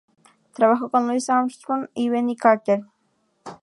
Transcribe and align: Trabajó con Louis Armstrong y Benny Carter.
Trabajó 0.55 0.89
con 0.89 1.05
Louis 1.05 1.29
Armstrong 1.29 1.87
y 1.93 2.09
Benny 2.09 2.35
Carter. 2.35 2.81